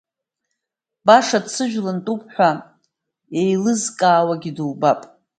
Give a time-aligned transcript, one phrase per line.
[1.05, 2.49] Баша дсыжәланытәуп ҳәа
[3.41, 4.99] еилызкаауагьы дубап.